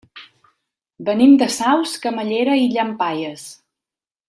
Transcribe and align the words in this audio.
Venim 1.09 1.35
de 1.41 1.49
Saus, 1.57 1.93
Camallera 2.07 2.57
i 2.63 2.67
Llampaies. 2.73 3.45